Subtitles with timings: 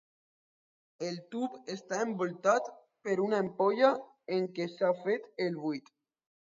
[1.09, 2.73] El tub està envoltat
[3.09, 3.95] per una ampolla
[4.39, 5.99] en què s'ha fet el buit.